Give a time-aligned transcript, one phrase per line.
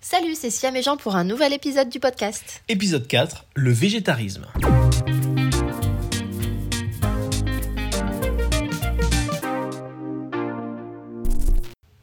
[0.00, 2.62] Salut, c'est Siam et Jean pour un nouvel épisode du podcast.
[2.68, 4.46] Épisode 4, le végétarisme.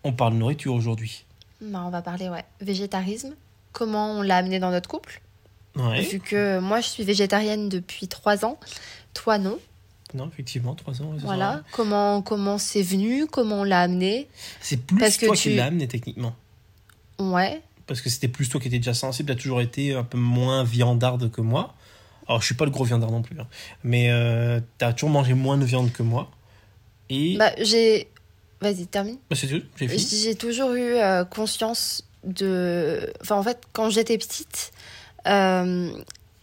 [0.04, 1.25] On parle nourriture aujourd'hui.
[1.62, 3.36] Bah, on va parler, ouais, végétarisme.
[3.73, 5.22] Comment on l'a amené dans notre couple
[5.76, 6.02] Ouais.
[6.02, 8.60] Vu que moi, je suis végétarienne depuis trois ans.
[9.14, 9.60] Toi, non.
[10.14, 11.12] Non, effectivement, 3 ans.
[11.18, 11.64] Voilà.
[11.74, 14.29] Comment comment c'est venu Comment on l'a amené
[14.62, 16.34] C'est plus Parce que toi tu- qui l'as amené techniquement.
[17.20, 17.62] Ouais.
[17.88, 20.64] Parce que c'était plus toi qui étais déjà sensible, t'as toujours été un peu moins
[20.64, 21.73] viandarde que moi.
[22.27, 23.40] Alors, je suis pas le gros viandard non plus.
[23.40, 23.48] hein.
[23.84, 26.30] Mais euh, t'as toujours mangé moins de viande que moi.
[27.10, 27.38] Et.
[27.38, 28.10] Bah, j'ai.
[28.60, 29.18] Vas-y, termine.
[29.30, 30.22] Bah, c'est tout, j'ai fini.
[30.23, 33.13] J'ai toujours eu euh, conscience de.
[33.22, 34.72] Enfin, en fait, quand j'étais petite,
[35.27, 35.90] euh,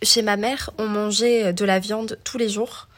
[0.03, 2.89] chez ma mère, on mangeait de la viande tous les jours,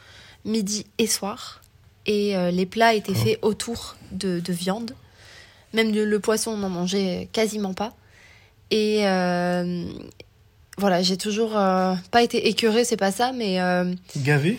[0.44, 1.62] midi et soir.
[2.06, 3.24] Et euh, les plats étaient Oh.
[3.24, 4.92] faits autour de, de viande.
[5.72, 7.92] Même le, le poisson, on n'en mangeait quasiment pas.
[8.70, 9.84] Et euh,
[10.78, 14.58] voilà, j'ai toujours euh, pas été écœurée, c'est pas ça, mais euh, Gavé?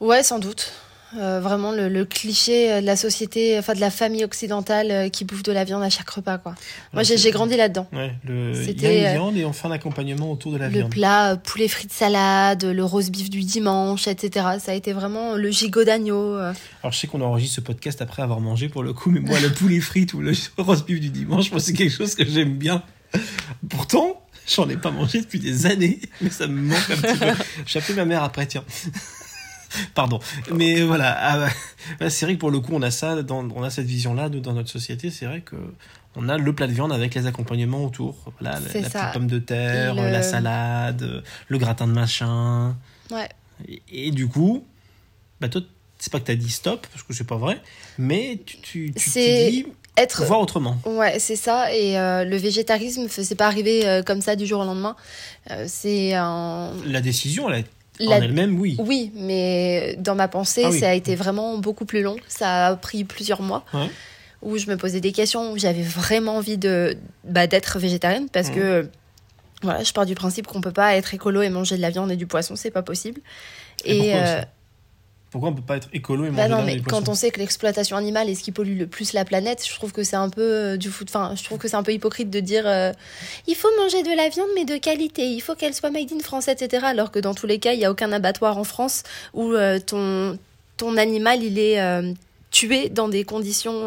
[0.00, 0.72] Ouais, sans doute.
[1.20, 5.42] Euh, vraiment le, le cliché de la société, enfin de la famille occidentale qui bouffe
[5.42, 6.54] de la viande à chaque repas, quoi.
[6.94, 7.86] Moi, j'ai grandi là-dedans.
[7.92, 8.52] Ouais, le...
[8.54, 10.78] il y a C'était, une viande et on fait un accompagnement autour de la Le
[10.78, 10.90] viande.
[10.90, 14.46] plat euh, poulet frites salade, le rose beef du dimanche, etc.
[14.58, 16.34] Ça a été vraiment le gigot d'agneau.
[16.34, 16.54] euh.
[16.82, 19.38] Alors je sais qu'on enregistre ce podcast après avoir mangé pour le coup, mais moi
[19.38, 22.54] le poulet frites ou le roast beef du dimanche, moi c'est quelque chose que j'aime
[22.56, 22.82] bien.
[23.68, 27.44] Pourtant, j'en ai pas mangé depuis des années, mais ça me manque un petit peu.
[27.66, 28.64] J'ai appelé ma mère après, tiens.
[29.94, 30.20] Pardon.
[30.52, 31.48] Mais voilà, ah,
[32.00, 34.28] ouais, c'est vrai que pour le coup, on a ça, dans, on a cette vision-là
[34.28, 35.10] nous, dans notre société.
[35.10, 35.56] C'est vrai que
[36.14, 38.32] on a le plat de viande avec les accompagnements autour.
[38.38, 42.76] Voilà, la, petite pomme de terre, le- la salade, le gratin de machin.
[43.10, 43.28] Ouais.
[43.66, 44.66] Et, et du coup,
[45.40, 45.62] bah toi,
[45.98, 47.62] c'est pas que t'as dit stop, parce que c'est pas vrai,
[47.96, 49.66] mais tu, tu, tu C'est t'es dit
[49.96, 50.24] Être.
[50.24, 50.78] voir autrement.
[50.86, 51.72] Ouais, c'est ça.
[51.74, 54.96] Et euh, le végétarisme, c'est pas arrivé euh, comme ça du jour au lendemain.
[55.50, 56.72] Euh, c'est un.
[56.86, 57.66] La décision, est-
[58.00, 58.76] La- en elle-même, oui.
[58.78, 60.80] Oui, mais dans ma pensée, Ah oui.
[60.80, 62.16] ça a été vraiment beaucoup plus long.
[62.26, 63.64] Ça a pris plusieurs mois.
[63.74, 63.90] Ouais.
[64.40, 68.50] Où je me posais des questions, où j'avais vraiment envie de bah, d'être végétarienne parce
[68.50, 68.88] que
[69.62, 72.10] voilà, je pars du principe qu'on peut pas être écolo et manger de la viande
[72.10, 73.20] et du poisson, c'est pas possible.
[73.84, 74.14] Et
[75.32, 77.14] Pourquoi on peut pas être écolo et bah manger non, de la mais quand on
[77.14, 80.04] sait que l'exploitation animale est ce qui pollue le plus la planète, je trouve que
[80.04, 81.08] c'est un peu euh, du foot.
[81.08, 82.92] Enfin, je trouve que c'est un peu hypocrite de dire euh,
[83.46, 86.18] il faut manger de la viande mais de qualité, il faut qu'elle soit made in
[86.20, 86.84] France, etc.
[86.86, 89.78] Alors que dans tous les cas, il y a aucun abattoir en France où euh,
[89.80, 90.38] ton
[90.76, 92.12] ton animal il est euh,
[92.50, 93.86] tué dans des conditions,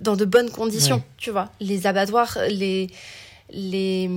[0.00, 1.02] dans de bonnes conditions, Ouais.
[1.18, 1.50] tu vois.
[1.60, 2.88] Les abattoirs, les
[3.52, 4.10] les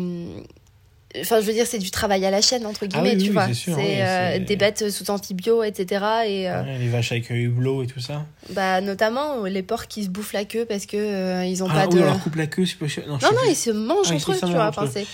[1.20, 3.30] Enfin, je veux dire, c'est du travail à la chaîne, entre guillemets, Ah oui, tu
[3.30, 3.48] oui, vois.
[3.48, 6.04] c'est sûr, c'est oui, euh, c'est- des bêtes sous antibio, etc.
[6.26, 8.26] Et, euh, Ouais, les vaches avec un hublot et tout ça.
[8.52, 11.68] bah, notamment euh, les porcs qui se bouffent la queue parce que euh, ils ont
[11.70, 12.00] ah pas de.
[12.00, 13.04] on leur coupe la queue, c'est cher.
[13.08, 14.68] Non, Non, non, ils se mangent Ah, ils entre eux, tu vois.
[14.68, 15.06] Enfin, c'est-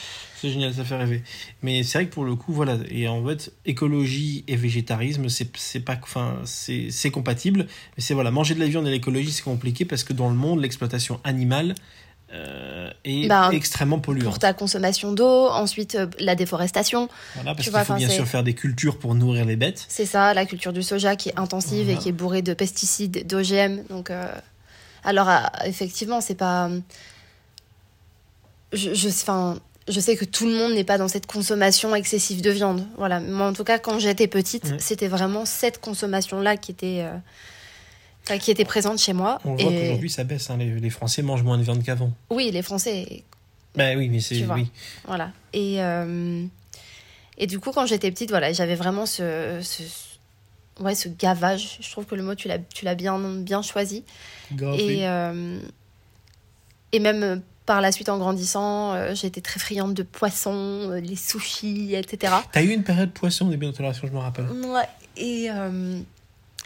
[0.41, 1.21] C'est génial, ça fait rêver.
[1.63, 2.77] Mais c'est vrai que pour le coup, voilà.
[2.89, 7.67] Et en fait, écologie et végétarisme, c'est c'est pas, enfin, c'est c'est compatible.
[7.97, 10.35] Mais c'est voilà, manger de la viande et l'écologie, c'est compliqué parce que dans le
[10.35, 11.75] monde, l'exploitation animale
[12.34, 14.25] euh, est Ben, extrêmement polluante.
[14.25, 18.28] pour ta consommation d'eau, ensuite euh, la déforestation, Voilà, parce tu qu'il faut bien sûr
[18.28, 19.85] faire des cultures pour nourrir les bêtes.
[19.90, 22.00] c'est ça, la culture du soja qui est intensive Voilà.
[22.00, 23.84] et qui est bourrée de pesticides, d'OGM.
[23.89, 24.28] Donc, euh,
[25.03, 25.29] alors,
[25.66, 26.69] effectivement, c'est pas.
[28.73, 32.85] Je, je, sais que tout le monde n'est pas dans cette consommation excessive de viande.
[32.97, 33.19] Voilà.
[33.19, 37.06] Moi, en tout cas, quand j'étais petite, c'était vraiment cette consommation-là qui était.
[38.31, 39.40] Euh, qui était présente chez moi.
[39.45, 40.50] On voit qu'aujourd'hui, ça baisse.
[40.50, 42.12] hein, les, les Français mangent moins de viande qu'avant.
[42.29, 43.23] Oui, les Français,
[43.75, 44.67] Ben oui, mais c'est oui.
[45.06, 45.31] voilà.
[45.53, 46.44] Et, euh,
[47.38, 49.84] et du coup, quand j'étais petite, voilà, j'avais vraiment ce, ce,
[50.84, 51.78] ouais, ce gavage.
[51.81, 54.03] Je trouve que le mot, tu l'as, bien, bien choisi.
[54.78, 55.59] Et, euh,
[56.91, 61.16] et même par la suite, en grandissant, euh, j'étais très friande de poissons, euh, les
[61.16, 62.34] sushis, etc.
[62.51, 64.45] T'as eu une période poisson au début de ton je me rappelle.
[64.50, 64.88] Ouais.
[65.18, 66.00] Et, euh,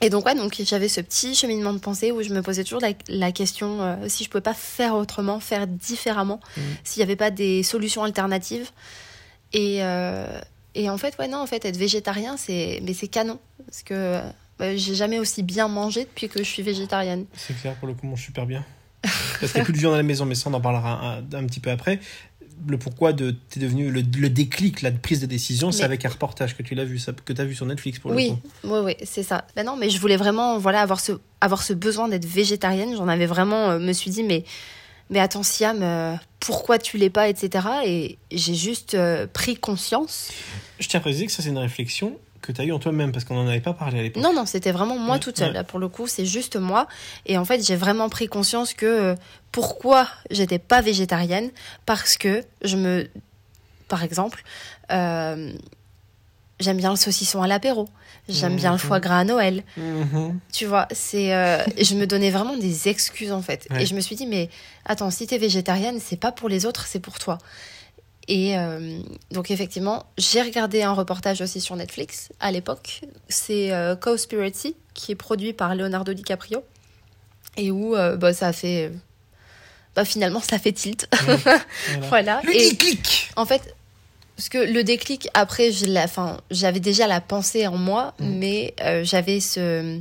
[0.02, 2.82] et donc, ouais, donc j'avais ce petit cheminement de pensée où je me posais toujours
[2.82, 6.64] la, la question euh, si je pouvais pas faire autrement, faire différemment, Mhm.
[6.84, 8.70] s'il n'y avait pas des solutions alternatives.
[9.54, 10.40] Et, euh,
[10.76, 13.40] et en fait, ouais, non, en fait, être végétarien, c'est, mais c'est canon.
[13.66, 14.20] Parce que
[14.60, 17.26] bah, j'ai jamais aussi bien mangé depuis que je suis végétarienne.
[17.38, 18.66] C'est clair, pour le coup, on mange super bien.
[19.04, 21.18] Parce qu'il n'y a plus de viande à la maison, mais ça, on en parlera
[21.18, 22.00] un, un petit peu après.
[22.68, 26.10] Le pourquoi de t'es devenu le, le déclic, la prise de décision, c'est avec un
[26.10, 28.30] reportage que tu l'as vu, ça, que tu as vu sur Netflix pour le Oui,
[28.30, 28.40] coup.
[28.64, 29.46] oui, oui, c'est ça.
[29.56, 32.96] Ben non, mais je voulais vraiment, voilà, avoir ce, avoir ce besoin d'être végétarienne.
[32.96, 34.44] J'en avais vraiment, euh, me suis dit, mais,
[35.10, 37.68] mais attends, Siam, euh, pourquoi tu l'es pas, etc.
[37.86, 40.30] Et j'ai juste euh, pris conscience.
[40.80, 43.12] Je tiens à préciser que ça, c'est une réflexion que tu as eu en toi-même,
[43.12, 44.22] parce qu'on n'en avait pas parlé à l'époque.
[44.22, 45.48] Non, non, c'était vraiment moi Ouais, toute seule.
[45.48, 45.54] ouais.
[45.54, 46.88] Là, pour le coup, c'est juste moi.
[47.26, 49.16] Et en fait, j'ai vraiment pris conscience que euh,
[49.52, 51.50] pourquoi j'étais pas végétarienne,
[51.88, 53.10] parce que je me,
[53.88, 54.44] par exemple,
[54.92, 55.54] euh,
[56.60, 57.90] j'aime bien le saucisson à l'apéro,
[58.30, 58.80] j'aime bien le Mhm.
[58.80, 59.64] foie gras à Noël.
[59.78, 60.40] Mhm.
[60.52, 63.68] Tu vois, c'est, euh, je me donnais vraiment des excuses en fait.
[63.72, 63.84] Ouais.
[63.84, 64.50] Et je me suis dit, mais
[64.86, 67.38] attends, si t'es végétarienne, c'est pas pour les autres, c'est pour toi.
[68.30, 69.00] Et euh,
[69.32, 73.02] donc effectivement, j'ai regardé un reportage aussi sur Netflix à l'époque.
[73.28, 76.64] C'est euh, Cowspiracy, qui est produit par Leonardo DiCaprio.
[77.58, 78.92] Et où euh, bah, ça a fait...
[79.96, 81.08] Bah, finalement, ça fait tilt.
[81.26, 81.62] Voilà.
[82.10, 82.42] voilà.
[82.46, 83.76] Le Et déclic en fait,
[84.38, 88.26] parce que le déclic, après, je l'ai- enfin, j'avais déjà la pensée en moi, Mm.
[88.40, 90.00] mais euh, j'avais ce.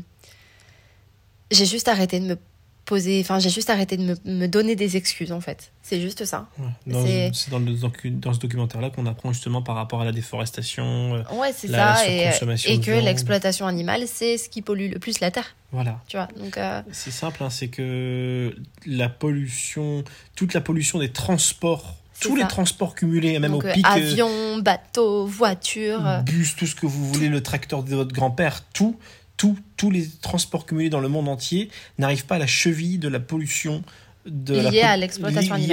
[1.50, 2.38] J'ai juste arrêté de me
[2.84, 3.20] poser.
[3.20, 5.70] Enfin, j'ai juste arrêté de me, me donner des excuses, en fait.
[5.82, 6.49] C'est juste ça.
[6.87, 7.31] Ouais.
[7.32, 11.14] C'est- dans, dans ce documentaire-là qu'on apprend justement par rapport à la déforestation.
[11.14, 12.08] euh, Ouais, c'est La ça.
[12.08, 15.55] Et, et que l'exploitation animale, c'est ce qui pollue le plus la terre.
[15.73, 16.00] voilà.
[16.08, 16.29] Tu vois.
[16.38, 18.55] Donc, euh, C'est simple, hein, c'est que
[18.87, 23.84] la pollution, toute la pollution des transports, tous les transports cumulés, même donc, au pic,
[23.84, 26.00] euh, avion, bateau, voiture.
[26.25, 28.96] bus, tout ce que vous voulez, le tracteur de votre grand-père, tout,
[29.42, 31.68] tout, tous les transports cumulés dans le monde entier
[31.98, 33.82] n'arrivent pas à la cheville de la pollution
[34.24, 34.82] de la Liée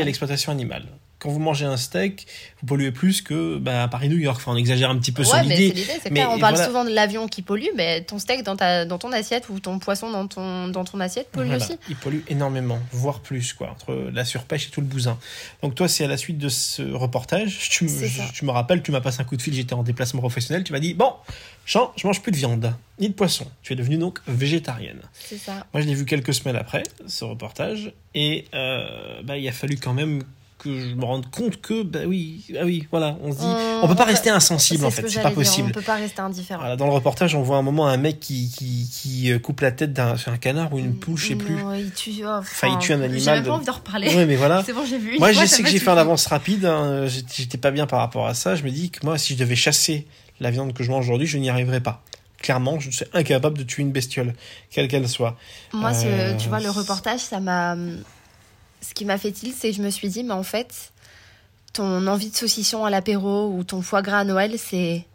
[0.01, 0.87] à l'exploitation animale.
[1.19, 2.25] Quand vous mangez un steak,
[2.61, 4.37] vous polluez plus que bah, à Paris-New York.
[4.37, 5.73] Enfin, on exagère un petit peu Ouais, sur l'idée.
[6.11, 6.25] mais.
[6.25, 6.65] On parle voilà.
[6.65, 9.79] souvent de l'avion qui pollue, mais ton steak dans, ta, dans ton assiette ou ton
[9.79, 11.77] poisson dans ton, dans ton assiette pollue Voilà, aussi?
[11.89, 15.17] Il pollue énormément, voire plus, quoi, entre la surpêche et tout le bousin.
[15.61, 19.19] Donc toi, c'est à la suite de ce reportage, tu me rappelles, tu m'as passé
[19.21, 21.11] un coup de fil, j'étais en déplacement professionnel, tu m'as dit, bon,
[21.65, 23.45] Jean, je mange plus de viande, ni de poisson.
[23.61, 25.01] Tu es devenue donc végétarienne.
[25.13, 25.67] C'est ça.
[25.73, 29.77] Moi, je l'ai vu quelques semaines après, ce reportage, et euh, bah, il a fallu
[29.77, 30.23] quand même
[30.59, 33.81] que je me rende compte que, bah oui, ah oui, voilà, on se dit, On-
[33.83, 35.69] on peut pas rester insensible, en fait, c'est pas dire, possible.
[35.69, 36.59] On peut pas rester indifférent.
[36.59, 39.61] Voilà, dans le reportage, on voit un moment un mec qui, qui, qui euh, coupe
[39.61, 41.55] la tête d'un sur un canard ou une poule, je sais plus.
[41.55, 43.73] Non, il tue, oh, Enfin, il tue un J'ai animal même de- pas envie d'en
[43.73, 44.13] reparler.
[44.15, 44.61] Ouais, mais voilà.
[44.65, 45.17] C'est bon, j'ai vu.
[45.17, 46.65] Moi, je sais que j'ai fait un avance rapide.
[46.65, 48.55] hein, j'étais- J'étais pas bien par rapport à ça.
[48.55, 50.05] Je me dis que moi, si je devais chasser
[50.41, 52.03] la viande que je mange aujourd'hui, je n'y arriverais pas.
[52.41, 54.33] Clairement, je suis incapable de tuer une bestiole,
[54.71, 55.35] quelle qu'elle soit.
[55.73, 57.75] Moi, ce- Euh, tu vois, le reportage, ça m'a.
[58.81, 60.91] Ce qui m'a fait tilt, c'est que je me suis dit, mais en fait,
[61.73, 65.05] ton envie de saucisson à l'apéro ou ton foie gras à Noël, c'est.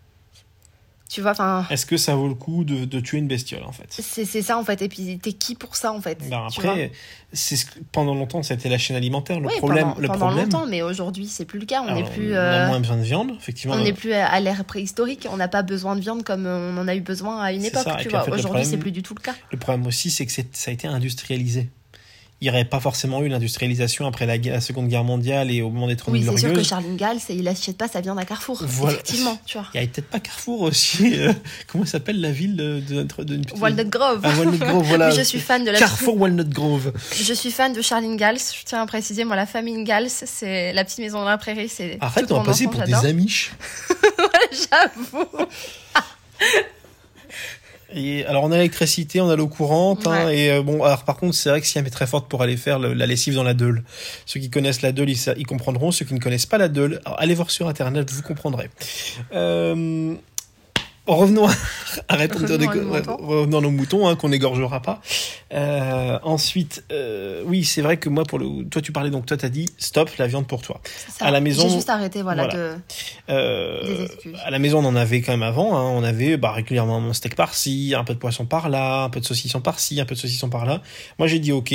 [1.10, 1.64] Tu vois, enfin.
[1.70, 3.86] Est-ce que ça vaut le coup de, de tuer une bestiole, en fait?
[3.90, 6.90] C'est ça en fait, et puis t'es qui pour ça en fait Ben Après,
[7.32, 9.38] c'est ce que- pendant longtemps, c'était la chaîne alimentaire.
[9.38, 11.82] Le Oui, problème, pendant, le pendant problème, longtemps, mais aujourd'hui c'est plus le cas.
[11.82, 13.74] On alors, n'est plus, on a euh, moins besoin de viande, effectivement.
[13.76, 15.28] on n'est plus à l'ère préhistorique.
[15.30, 17.84] On n'a pas besoin de viande comme on en a eu besoin à une époque.
[17.84, 19.34] ça, Tu vois, aujourd'hui c'est plus du tout le cas.
[19.52, 21.68] Le problème aussi, c'est que ça a été industrialisé.
[22.44, 25.86] Il n'y aurait pas forcément eu l'industrialisation après la, Seconde Guerre mondiale et au moment
[25.86, 26.62] des Trente Oui, c'est sûr que.
[26.62, 28.62] Charles Ingalls, il achète pas sa viande à Carrefour.
[28.66, 28.92] Voilà.
[28.92, 29.66] Effectivement, tu vois.
[29.72, 31.14] Il y a peut-être pas Carrefour aussi.
[31.18, 31.32] euh,
[31.68, 34.20] comment s'appelle la ville de, de, de, de- Walnut Grove.
[34.22, 35.08] Ah, Walnut Grove, voilà.
[35.16, 36.92] Je suis fan de la Carrefour Walnut Grove.
[37.16, 38.36] Je suis fan de Charles Ingalls.
[38.36, 41.70] Je tiens à préciser, moi, la famille Ingalls, c'est la petite maison dans la prairie.
[41.70, 43.06] C'est Arrête, on va passer pour des j'adore.
[43.06, 43.52] amiches.
[44.52, 45.46] J'avoue.
[47.96, 51.16] Et alors on a l'électricité, on a l'eau courante, hein, et euh, bon, alors par
[51.16, 53.44] contre c'est vrai que Siam est très forte pour aller faire le- la lessive dans
[53.44, 53.84] la Deule.
[54.26, 55.92] Ceux qui connaissent la Deule, ils, comprendront.
[55.92, 58.68] Ceux qui ne connaissent pas la Deule, alors, allez voir sur internet, vous comprendrez.
[59.32, 60.14] Euh,
[61.06, 61.52] revenons à,
[62.08, 63.16] arrêtons de Revenons à déco- nos moutons.
[63.26, 65.00] revenons à nos moutons, hein, qu'on n'égorgera pas.
[65.52, 69.36] Euh, ensuite, euh, oui, c'est vrai que moi, pour le, toi tu parlais donc, toi
[69.36, 70.80] t'as dit stop la viande pour toi.
[70.84, 71.26] C'est ça.
[71.26, 72.58] À la maison- J'ai juste arrêté, voilà, Voilà.
[72.58, 72.74] de.
[73.30, 75.76] Euh, Des à la maison, on en avait quand même avant.
[75.76, 75.82] hein.
[75.94, 79.24] On avait bah, régulièrement un steak par-ci, un peu de poisson par-là, un peu de
[79.26, 80.80] saucisson par-ci, un peu de saucisson par-là.
[81.18, 81.74] Moi, j'ai dit OK.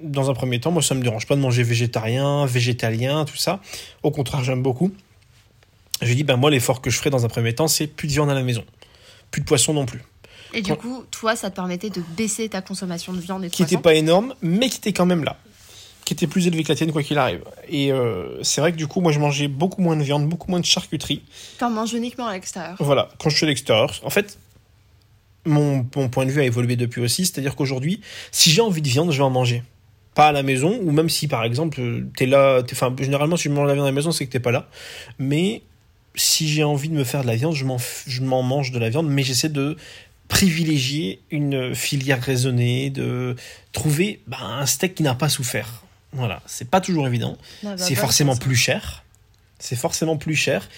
[0.00, 3.58] Dans un premier temps, moi, ça me dérange pas de manger végétarien, végétalien, tout ça.
[4.04, 4.92] Au contraire, j'aime beaucoup.
[6.02, 8.12] J'ai dit, ben moi, l'effort que je ferai dans un premier temps, c'est plus de
[8.12, 8.64] viande à la maison.
[9.30, 10.02] Plus de poisson non plus.
[10.54, 13.48] Et du Quand- coup, toi, ça te permettait de baisser ta consommation de viande et
[13.48, 15.36] de Qui n'était pas énorme, mais qui était quand même là.
[16.06, 17.42] Qui était plus élevé que la tienne, quoi qu'il arrive.
[17.68, 20.50] Et euh, c'est vrai que du coup, moi, je mangeais beaucoup moins de viande, beaucoup
[20.50, 21.22] moins de charcuterie.
[21.58, 22.76] T'en manges uniquement à l'extérieur.
[22.80, 24.38] Voilà, quand je suis à l'extérieur, en fait,
[25.44, 27.26] mon, mon point de vue a évolué depuis aussi.
[27.26, 28.00] C'est-à-dire qu'aujourd'hui,
[28.32, 29.62] si j'ai envie de viande, je vais en manger.
[30.14, 33.44] Pas à la maison, ou même si par exemple, euh, t'es là, enfin, généralement, si
[33.44, 34.68] je mange la viande à la maison, c'est que t'es pas là.
[35.18, 35.62] Mais
[36.18, 38.70] si j'ai envie de me faire de la viande, je m'en, f- je m'en mange
[38.72, 39.76] de la viande, mais j'essaie de
[40.28, 43.34] privilégier une filière raisonnée, de
[43.72, 45.82] trouver bah, un steak qui n'a pas souffert.
[46.12, 47.36] Voilà, c'est pas toujours évident.
[47.64, 49.04] Ah bah, C'est forcément plus cher.
[49.58, 50.68] C'est forcément plus cher.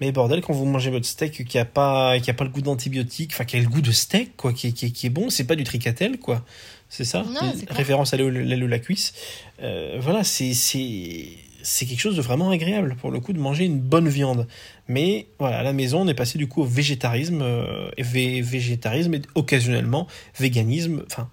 [0.00, 2.62] Mais bordel, quand vous mangez votre steak qui a pas, qui a pas le goût
[2.62, 5.10] d'antibiotique, enfin qui a le goût de steak, quoi, qui, est- qui, est- qui est
[5.10, 6.44] bon, c'est pas du tricatel, quoi.
[6.88, 7.22] C'est ça?
[7.22, 7.76] Non, c'est clair.
[7.76, 9.14] Référence à l'aile ou la cuisse.
[9.62, 11.26] Euh, voilà, c'est, c'est,
[11.62, 14.46] c'est quelque chose de vraiment agréable pour le coup de manger une bonne viande.
[14.88, 19.22] Mais voilà, à la maison, on est passé du coup au végétarisme, euh, végétarisme et
[19.34, 20.06] occasionnellement
[20.38, 21.28] véganisme, enfin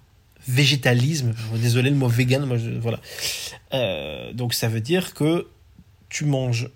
[0.48, 1.34] végétalisme.
[1.56, 3.00] Désolé le mot vegan, moi je, voilà.
[3.74, 5.48] Euh, donc ça veut dire que
[6.10, 6.70] tu manges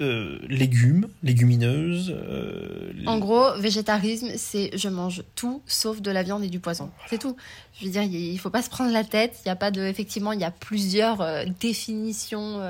[0.00, 2.14] euh, légumes, légumineuses.
[2.16, 6.90] euh, En gros, végétarisme, c'est je mange tout sauf de la viande et du poisson.
[7.10, 7.36] C'est tout.
[7.80, 9.40] Je veux dire, il faut pas se prendre la tête.
[9.44, 12.60] Il y a pas de, effectivement, il y a plusieurs euh, définitions.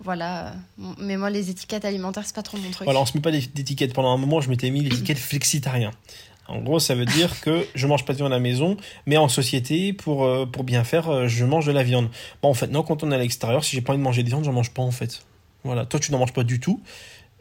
[0.00, 0.54] voilà.
[0.98, 2.84] Mais moi, les étiquettes alimentaires, c'est pas trop mon truc.
[2.86, 3.94] Voilà, on se met pas d'étiquette.
[3.94, 5.92] Pendant un moment, je m'étais mis l'étiquette flexitarien.
[6.48, 9.16] En gros, ça veut dire que je mange pas de viande à la maison, mais
[9.16, 12.08] en société, pour, pour bien faire, je mange de la viande.
[12.40, 14.22] Bon, en fait, non, quand on est à l'extérieur, si j'ai pas envie de manger
[14.22, 15.22] de viande, j'en mange pas, en fait.
[15.64, 15.86] Voilà.
[15.86, 16.80] Toi, tu n'en manges pas du tout.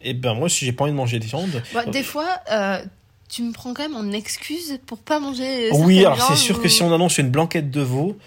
[0.01, 1.63] Et ben, moi, si j'ai pas envie de manger de viande.
[1.73, 2.83] Bon, des fois, euh,
[3.29, 5.69] tu me prends quand même en excuse pour pas manger.
[5.71, 8.17] oui, certaines alors c'est viandes sûr que si on annonce une blanquette de veau,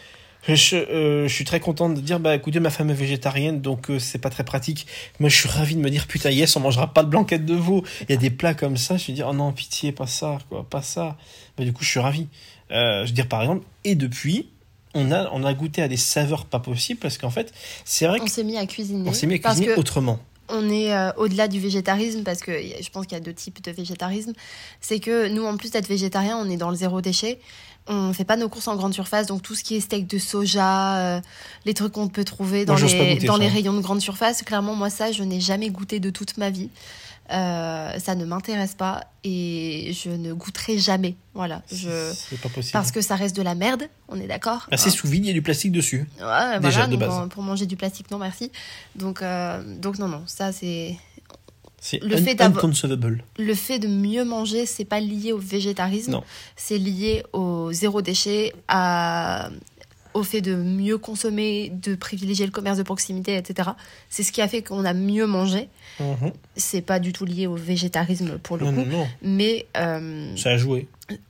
[0.55, 3.91] je, euh, je suis très content de dire, bah écoutez, ma femme est végétarienne, donc
[3.91, 4.87] euh, c'est pas très pratique.
[5.21, 7.55] Moi, je suis ravi de me dire, putain, yes, on mangera pas de blanquette de
[7.55, 7.85] veau.
[8.03, 10.39] Il y a des plats comme ça, je suis dire, oh non, pitié, pas ça,
[10.49, 11.17] quoi, pas ça.
[11.57, 12.29] Bah, du coup, je suis ravi.
[12.71, 14.49] Euh, je veux dire, par exemple, et depuis,
[14.95, 17.53] on a, on a goûté à des saveurs pas possibles, parce qu'en fait,
[17.85, 19.05] c'est vrai On s'est mis à cuisiner.
[19.05, 20.19] qu'on s'est mis à cuisiner autrement.
[20.49, 23.63] on est euh, au-delà du végétarisme parce que je pense qu'il y a deux types
[23.63, 24.33] de végétarisme.
[24.81, 27.39] C'est que nous, en plus d'être végétarien, on est dans le zéro déchet.
[27.91, 30.19] On fait pas nos courses en grande surface, donc tout ce qui est steak de
[30.19, 31.21] soja, euh,
[31.65, 33.41] les trucs qu'on peut trouver dans, Moi, les, dans ça.
[33.41, 36.51] les rayons de grande surface, clairement, moi, ça, je n'ai jamais goûté de toute ma
[36.51, 36.69] vie.
[37.31, 41.15] Euh, ça ne m'intéresse pas et je ne goûterai jamais.
[41.35, 41.63] Voilà.
[41.71, 42.13] Je...
[42.15, 42.73] C'est pas possible.
[42.73, 45.29] Parce que ça reste de la merde, on est d'accord Ah, c'est sous vide, il
[45.29, 46.09] y a du plastique dessus.
[46.21, 47.11] Ouais, Déjà, voilà, de base.
[47.15, 48.51] en- pour manger du plastique, non merci.
[48.97, 50.97] Donc, euh, donc non, non, ça c'est
[51.81, 53.23] C'est Le un- fait inconcevable.
[53.39, 56.25] le fait de mieux manger, c'est pas lié au végétarisme, Non.
[56.57, 59.51] c'est lié au zéro déchet, à
[60.19, 63.71] au fait de mieux consommer, de privilégier le commerce de proximité, etc.
[64.11, 65.69] C'est ce qui a fait qu'on a mieux mangé.
[66.01, 66.33] Mhm.
[66.57, 70.37] C'est pas du tout lié au végétarisme pour le Non, coup, non, non, mais euh,
[70.37, 70.87] ça a joué.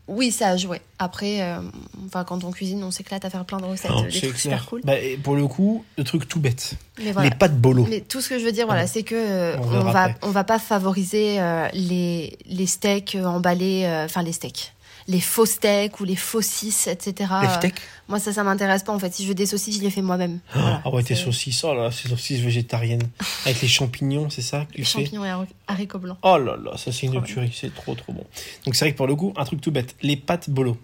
[0.08, 0.80] oui, ça a joué.
[0.98, 1.60] Après, euh,
[2.06, 4.58] enfin, quand on cuisine, on s'éclate à faire plein de recettes, des c'est trucs super
[4.58, 4.66] clair.
[4.68, 4.80] cool.
[4.84, 6.72] Bah, pour le coup, le truc tout bête.
[7.02, 7.28] Mais voilà.
[7.30, 7.86] Les pâtes bolo.
[7.88, 10.16] Mais tout ce que je veux dire, voilà, c'est que euh, On on, va, après.
[10.26, 14.74] on va pas favoriser euh, les, les steaks emballés, enfin les steaks,
[15.08, 17.32] les faux steaks ou les faux saucisses, etc.
[17.42, 18.92] Les steaks moi, ça, ça m'intéresse pas.
[18.94, 20.38] En fait, si je veux des saucisses, je les fais moi-même.
[20.54, 21.62] Voilà, Ah ouais, tes saucisses.
[21.64, 23.08] Oh là là, ces saucisses végétariennes.
[23.44, 24.90] Avec les champignons, c'est ça que tu Les fais?
[25.04, 26.16] champignons et hari- haricots blancs.
[26.22, 28.24] Oh là là, ça c'est une tuerie, c'est trop trop bon.
[28.64, 30.78] Donc c'est vrai que pour le coup, un truc tout bête, les pâtes bolo.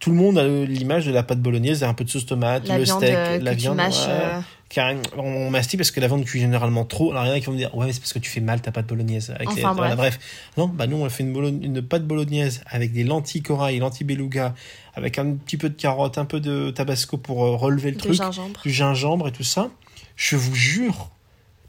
[0.00, 2.78] Tout le monde a l'image de la pâte bolognaise, un peu de sauce tomate, La
[2.78, 3.76] le viande steak, euh, la que viande.
[3.76, 4.06] tu mâches.
[4.06, 4.12] ouais.
[4.12, 4.40] euh,
[4.70, 7.10] Carrément, on mastique parce que la viande cuit généralement trop.
[7.10, 8.30] Alors il y en a qui vont me dire, ouais, mais c'est parce que tu
[8.30, 9.30] fais mal ta pâte bolognaise.
[9.30, 10.18] Avec les- Enfin, voilà, bref.
[10.56, 13.78] Non, bah nous on a fait une, bolo- une pâte bolognaise avec des lentilles corail,
[13.80, 14.54] lentilles beluga,
[14.94, 18.00] avec un petit peu de carotte, un peu de tabasco pour euh, relever le de
[18.00, 18.60] truc gingembre.
[18.62, 19.70] du gingembre et tout ça,
[20.14, 21.10] je vous jure,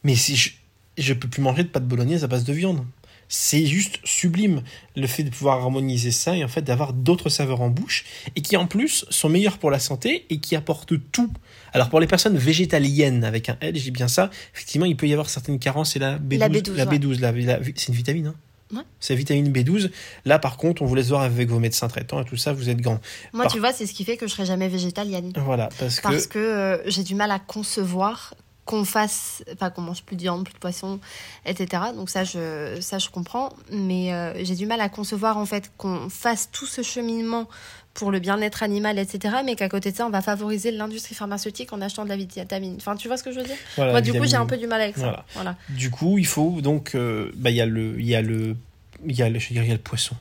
[0.03, 0.51] mais si je,
[0.99, 2.85] je peux plus manger de pâte bolognaise à base de viande.
[3.33, 4.61] C'est juste sublime
[4.97, 8.03] le fait de pouvoir harmoniser ça et en fait d'avoir d'autres saveurs en bouche
[8.35, 11.31] et qui en plus sont meilleures pour la santé et qui apportent tout.
[11.71, 15.13] Alors pour les personnes végétaliennes avec un L, j'ai bien ça, effectivement il peut y
[15.13, 16.97] avoir certaines carences et la B12, La B12, la ouais.
[16.99, 18.27] B12 la- la- c'est une vitamine.
[18.27, 18.35] Hein
[18.73, 18.83] Ouais.
[18.99, 19.91] C'est la vitamine B12.
[20.25, 22.67] Là par contre on vous laisse voir avec vos médecins traitants et tout ça, vous
[22.69, 22.99] êtes grands.
[23.31, 25.31] Moi, Par- tu vois, c'est ce qui fait que je serai jamais végétalienne.
[25.37, 26.03] Voilà, parce que...
[26.03, 28.33] Parce que euh, j'ai du mal à concevoir
[28.71, 30.99] qu'on fasse, enfin qu'on mange plus de viande, plus de poisson,
[31.45, 31.83] etc.
[31.93, 33.49] Donc ça, je, ça, je comprends.
[33.69, 37.49] Mais euh, j'ai du mal à concevoir en fait qu'on fasse tout ce cheminement
[37.93, 39.35] pour le bien-être animal, etc.
[39.43, 42.75] Mais qu'à côté de ça, on va favoriser l'industrie pharmaceutique en achetant de la vitamine.
[42.77, 43.57] Enfin, tu vois ce que je veux dire?
[43.75, 45.01] Voilà, Moi, du coup, j'ai un peu du mal avec ça.
[45.01, 45.25] Voilà.
[45.33, 45.55] Voilà.
[45.67, 48.55] Du coup, il faut donc, euh, bah, il y a le, il y a le,
[49.05, 50.15] il y a le, je veux dire, il y a le poisson,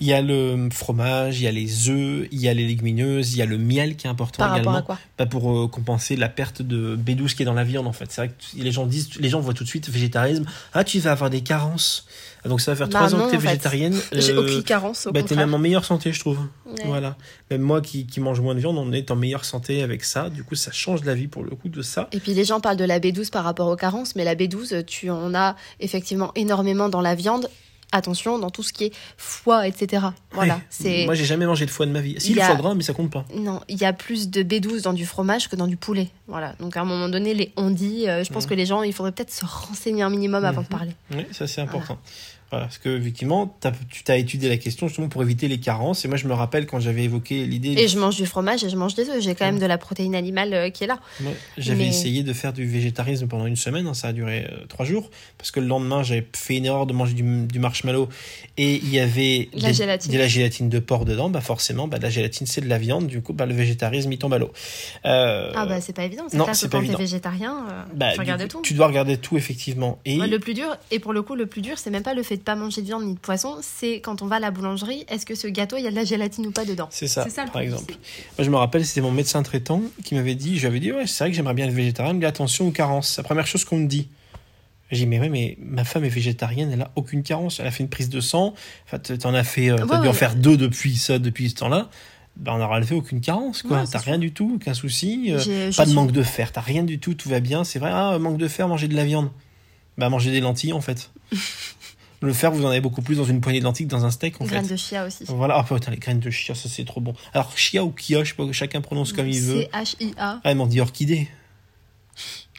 [0.00, 3.34] il y a le fromage, il y a les œufs, il y a les légumineuses,
[3.34, 5.50] il y a le miel qui est important Par rapport également, à quoi bah, pour
[5.50, 8.10] euh, compenser la perte de B12 qui est dans la viande en fait.
[8.10, 10.98] C'est vrai que les gens disent, les gens voient tout de suite végétarisme, ah tu
[11.00, 12.06] vas avoir des carences,
[12.44, 13.96] Ah, donc ça va faire Bah trois ans que t'es végétarienne.
[14.12, 16.38] J'ai euh, aucune carence, au bah, t'es même en meilleure santé, je trouve.
[16.66, 16.84] Ouais.
[16.84, 17.16] Voilà.
[17.50, 20.30] Même moi qui, qui mange moins de viande, on est en meilleure santé avec ça.
[20.30, 22.08] Du coup, ça change la vie pour le coup de ça.
[22.12, 24.84] Et puis les gens parlent de la B12 par rapport aux carences, mais la B12,
[24.84, 27.48] tu en as effectivement énormément dans la viande.
[27.92, 30.06] Attention, dans tout ce qui est foie, etc.
[30.32, 32.16] Voilà, c'est Moi, j'ai jamais mangé de foie de ma vie.
[32.18, 33.24] Si, le y a- foie gras, mais ça compte pas.
[33.34, 36.08] Non, il y a plus de B12 dans du fromage que dans du poulet.
[36.26, 36.54] Voilà.
[36.58, 38.50] Donc à un moment donné, les on dit, euh, je pense Mhm.
[38.50, 40.70] que les gens, il faudrait peut-être se renseigner un minimum avant de Mhm.
[40.78, 40.92] parler.
[41.14, 41.96] Oui, ça c'est important.
[41.96, 42.00] Voilà,
[42.50, 46.04] parce que effectivement, t'as- tu t'as étudié la question justement pour éviter les carences.
[46.04, 48.68] Et moi, je me rappelle quand j'avais évoqué l'idée, Et je mange du fromage et
[48.70, 49.20] je mange des œufs.
[49.20, 50.98] J'ai quand même de la protéine animale euh, qui est là.
[51.58, 53.86] J'avais Mais- essayé de faire du végétarisme pendant une semaine.
[53.86, 56.86] hein, ça a duré euh, trois jours parce que le lendemain, j'avais fait une erreur
[56.86, 58.08] de manger du, du marshmallow
[58.56, 60.12] et il y avait La des- gélatine.
[60.12, 61.28] de la gélatine de porc dedans.
[61.30, 63.06] Bah forcément, bah, la gélatine c'est de la viande.
[63.06, 64.52] Du coup, bah, le végétarisme il tombe à l'eau.
[65.04, 66.24] Euh, Ah bah c'est pas évident.
[66.32, 66.98] Non, c'est pas quand évident.
[66.98, 68.62] végétarien, bah, tu regardes coup, tout.
[68.62, 69.98] Tu dois regarder tout effectivement.
[70.04, 72.14] Et Ouais, le plus dur, et pour le coup, le plus dur, c'est même pas
[72.14, 74.40] le fait de pas manger de viande ni de poisson, c'est quand on va à
[74.40, 76.88] la boulangerie, est-ce que ce gâteau, il y a de la gélatine ou pas dedans
[76.90, 77.94] C'est ça, C'est ça, par exemple.
[78.38, 81.24] Moi, je me rappelle, c'était mon médecin traitant qui m'avait dit, j'avais dit, ouais, c'est
[81.24, 82.14] vrai que j'aimerais bien être végétarien.
[82.14, 83.08] Dit, attention aux carences.
[83.14, 84.08] C'est la première chose qu'on me dit.
[84.90, 87.58] J'ai dit, mais ouais, mais ma femme est végétarienne, elle a aucune carence.
[87.60, 88.54] Elle a fait une prise de sang.
[88.86, 91.56] Enfin, t'en as fait, euh, t'as Ouais, dû en faire deux depuis ça, depuis ce
[91.56, 91.90] temps-là.
[92.36, 93.78] Ben, on n'aura fait aucune carence, quoi.
[93.78, 94.08] Ouais, c'est t'as sûr.
[94.12, 95.32] rien du tout, aucun souci.
[95.32, 95.38] euh,
[95.74, 97.64] pas de suis- manque de fer, t'as rien du tout, tout va bien.
[97.64, 99.30] C'est vrai, ah, manque de fer, manger de la viande.
[99.98, 101.10] Bah, manger des lentilles, en fait.
[102.22, 104.10] Le fer, vous en avez beaucoup plus dans une poignée de lentilles que dans un
[104.10, 104.72] steak, en Graines fait.
[104.72, 105.24] de chia aussi.
[105.28, 107.14] Voilà, ah putain, les graines de chia, ça c'est trop bon.
[107.34, 109.62] Alors, chia ou kia, je sais pas, chacun prononce comme il veut.
[109.62, 110.40] C-H-I-A.
[110.42, 111.28] Ah, ils m'ont dit orchidée.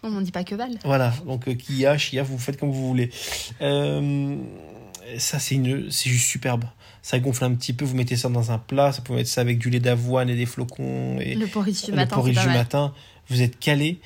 [0.03, 0.77] On m'en dit pas que val.
[0.85, 3.09] Voilà, donc euh, kia, chia, vous faites comme vous voulez.
[3.61, 4.37] Euh,
[5.17, 6.65] ça, c'est une, c'est juste superbe.
[7.01, 9.41] Ça gonfle un petit peu, vous mettez ça dans un plat, ça peut mettre ça
[9.41, 12.39] avec du lait d'avoine et des flocons et Le porridge du le matin, c'est porridge
[12.41, 12.93] du matin.
[13.29, 13.99] Vous êtes calé.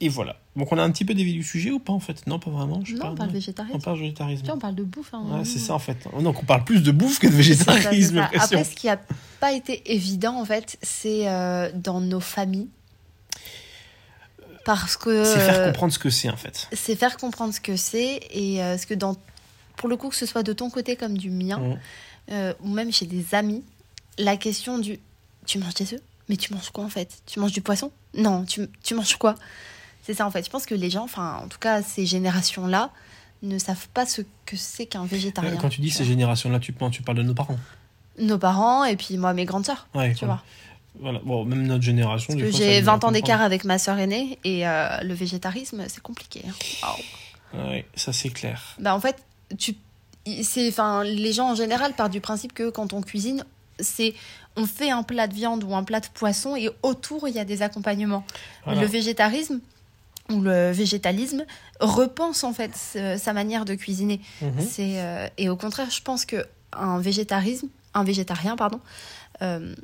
[0.00, 0.39] Et voilà.
[0.56, 2.26] Donc, on a un petit peu dévié du sujet ou pas en fait?
[2.26, 2.80] Non, pas vraiment.
[2.84, 3.76] Je Non, on parle végétarisme.
[3.76, 4.42] On parle végétarisme.
[4.42, 5.14] Tu vois, on parle de bouffe.
[5.14, 5.22] hein.
[5.38, 5.96] Ouais, c'est ça en fait.
[6.20, 8.16] Donc, on parle plus de bouffe que de végétarisme.
[8.16, 8.30] ça.
[8.42, 8.98] Après, ce qui a
[9.38, 12.68] pas été évident, en fait, c'est euh, dans nos familles.
[14.64, 15.24] Parce que.
[15.24, 16.68] C'est faire euh, comprendre ce que c'est en fait.
[16.72, 19.16] c'est faire comprendre ce que c'est et euh, ce que dans
[19.76, 21.78] pour le coup que ce soit de ton côté comme du mien Mhm.
[22.32, 23.64] euh, ou même chez des amis
[24.18, 24.98] la question du
[25.46, 26.00] tu manges des œufs?
[26.28, 27.22] Mais tu manges quoi en fait?
[27.26, 27.90] Tu manges du poisson?
[28.14, 29.34] Non tu, tu manges quoi?
[30.02, 32.66] C'est ça en fait je pense que les gens enfin en tout cas ces générations
[32.66, 32.90] là
[33.42, 36.72] ne savent pas ce que c'est qu'un végétarien Quand tu dis tu ces générations-là, tu,
[36.72, 37.56] parles de nos parents.
[38.18, 40.42] nos parents et puis moi mes grandes sœurs Ouais, tu vois
[41.00, 41.20] Voilà.
[41.24, 42.34] Bon, même notre génération.
[42.36, 46.42] J'ai nous 20 ans d'écart avec ma sœur aînée et euh, le végétarisme c'est compliqué
[46.46, 46.52] hein.
[46.82, 47.70] Waouh.
[47.70, 48.76] Ouais, ça c'est clair.
[48.78, 49.16] Bah en fait,
[49.58, 49.74] tu,
[50.42, 53.44] c'est, enfin, les gens en général partent du principe que quand on cuisine,
[53.78, 54.14] c'est
[54.56, 57.38] on fait un plat de viande ou un plat de poisson et autour il y
[57.38, 58.24] a des accompagnements.
[58.64, 58.80] Voilà.
[58.82, 59.60] Le végétarisme
[60.30, 61.44] ou le végétalisme
[61.80, 64.20] repense en fait ce- sa manière de cuisiner.
[64.42, 64.52] Mhm.
[64.60, 68.80] C'est euh, et au contraire, je pense que un végétarisme, un végétarien pardon,
[69.42, 69.74] euh,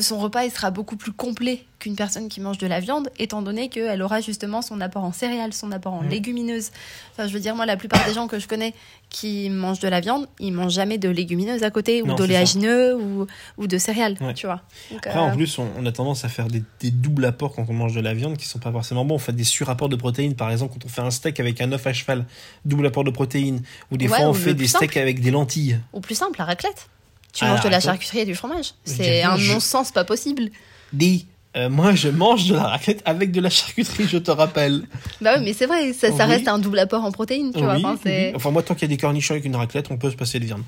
[0.00, 3.40] son repas il sera beaucoup plus complet qu'une personne qui mange de la viande, étant
[3.40, 6.10] donné qu'elle aura justement son apport en céréales, son apport en Mhm.
[6.10, 6.70] légumineuses.
[7.12, 8.74] Enfin, je veux dire, moi, la plupart des gens que je connais
[9.08, 13.26] qui mangent de la viande, ils mangent jamais de légumineuses à côté, ou d'oléagineux, ou,
[13.56, 14.34] ou de céréales, Ouais.
[14.34, 14.60] tu vois.
[14.90, 17.54] Donc, Après, euh, en plus, on, on a tendance à faire des, des doubles apports
[17.54, 19.14] quand on mange de la viande qui sont pas forcément bons.
[19.14, 21.72] On fait des surapports de protéines, par exemple, quand on fait un steak avec un
[21.72, 22.26] œuf à cheval,
[22.66, 23.62] double apport de protéines.
[23.90, 25.78] Ou des Ouais, fois, on fait des steaks avec des lentilles.
[25.94, 26.88] Ou plus simple, la raclette.
[27.32, 27.82] Tu Ah, manges de la raclette.
[27.84, 28.74] charcuterie et du fromage.
[28.84, 30.50] C'est un je- non-sens pas possible.
[30.92, 34.82] Dis, euh, moi, je mange de la raclette avec de la charcuterie, je te rappelle.
[35.20, 36.32] Bah oui, mais c'est vrai, ça, ça Oui.
[36.32, 37.74] reste un double apport en protéines, tu vois.
[37.76, 38.32] Oui, Enfin, c'est- oui.
[38.36, 40.40] Enfin, moi, tant qu'il y a des cornichons avec une raclette, on peut se passer
[40.40, 40.62] de viande.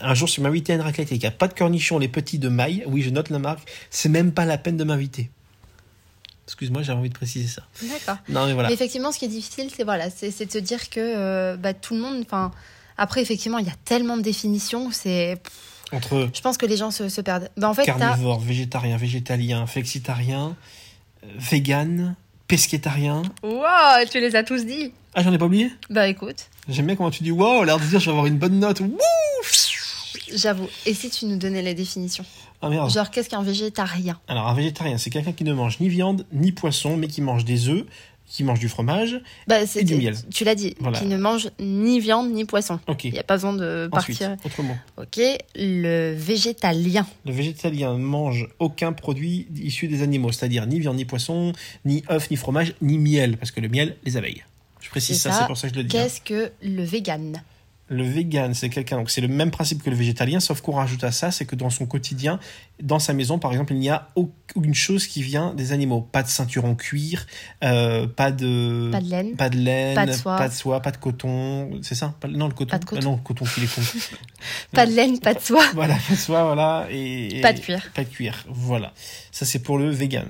[0.00, 1.98] Un jour, si vous m'invitez à une raclette et qu'il n'y a pas de cornichons,
[1.98, 4.84] les petits de maille, oui, je note la marque, c'est même pas la peine de
[4.84, 5.30] m'inviter.
[6.46, 7.62] Excuse-moi, j'avais envie de préciser ça.
[7.82, 8.18] D'accord.
[8.28, 8.68] Non, mais voilà.
[8.68, 11.74] Mais effectivement, ce qui est difficile, c'est voilà, c'est de se dire que euh, bah,
[11.74, 12.22] tout le monde.
[12.24, 12.52] Enfin,
[12.96, 14.90] après, effectivement, il y a tellement de définitions.
[14.92, 15.40] C'est,
[15.92, 17.48] Entre je pense que les gens se, se perdent.
[17.56, 20.56] Bah, en fait, carnivore, végétarien, végétalien, flexitarien,
[21.24, 22.16] euh, vegan,
[22.48, 23.22] pesquétarien.
[23.42, 24.92] Wow, tu les as tous dit.
[25.14, 25.70] Ah, j'en ai pas oublié?
[25.88, 28.38] Bah écoute, J'aime bien comment tu dis wow, l'air de dire je vais avoir une
[28.38, 28.80] bonne note.
[28.80, 28.98] Wouh
[30.34, 30.68] j'avoue.
[30.86, 32.24] Et si tu nous donnais les définitions
[32.62, 32.90] Ah merde.
[32.90, 34.18] Genre, qu'est-ce qu'un végétarien?
[34.28, 37.44] Alors, un végétarien, c'est quelqu'un qui ne mange ni viande ni poisson, mais qui mange
[37.44, 37.84] des œufs,
[38.26, 39.20] qui mange du fromage.
[39.46, 40.16] bah, Et du miel.
[40.32, 40.98] Tu l'as dit, Voilà.
[40.98, 42.80] qui ne mange ni viande ni poisson.
[43.04, 44.36] Il n'y a pas besoin de Ensuite, partir.
[44.44, 44.76] autrement.
[44.96, 45.20] Ok,
[45.54, 47.06] le végétalien.
[47.24, 51.52] Le végétalien mange aucun produit issu des animaux, c'est-à-dire ni viande, ni poisson,
[51.84, 54.44] ni œuf, ni fromage, ni miel, parce que le miel, les abeilles.
[54.80, 55.40] Je précise C'est ça, ça.
[55.42, 55.96] c'est pour ça que je le dis.
[55.96, 56.02] hein.
[56.02, 57.42] Qu'est-ce que le vegan?
[57.88, 61.04] Le vegan, c'est quelqu'un, donc c'est le même principe que le végétalien, sauf qu'on rajoute
[61.04, 62.40] à ça, c'est que dans son quotidien,
[62.82, 66.00] dans sa maison, par exemple, il n'y a aucune chose qui vient des animaux.
[66.00, 67.26] Pas de ceinture en cuir,
[67.62, 68.88] euh, pas de...
[68.90, 70.36] Pas de laine Pas de laine, Pas de soie.
[70.36, 72.12] pas de soie, pas de coton, c'est ça?
[72.18, 72.70] Pas- Non, le coton.
[72.72, 73.00] Pas de coton.
[73.00, 73.80] Ah non, le coton, qu'il est con.
[74.72, 75.64] Pas de laine, pas de soie.
[75.74, 76.88] voilà, pas de soie, voilà.
[76.90, 77.80] Et, et- Pas de cuir.
[77.94, 78.92] Pas de cuir, voilà.
[79.30, 80.26] Ça, c'est pour le vegan.